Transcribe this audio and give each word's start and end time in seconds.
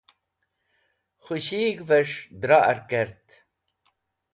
Khũshig̃h’ves̃h 1.23 2.19
dra’r 2.41 2.77
kert. 2.89 3.27